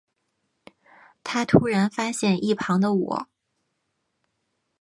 [1.23, 3.27] 他突然发现一旁的我